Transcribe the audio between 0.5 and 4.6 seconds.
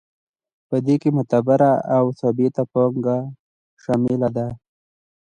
په دې کې متغیره او ثابته پانګه شامله ده